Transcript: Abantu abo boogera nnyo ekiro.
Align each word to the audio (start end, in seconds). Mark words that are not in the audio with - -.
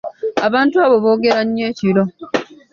Abantu 0.47 0.75
abo 0.85 0.95
boogera 1.03 1.41
nnyo 1.45 1.63
ekiro. 1.71 2.03